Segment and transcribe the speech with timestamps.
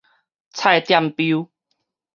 [0.49, 1.51] 菜店彪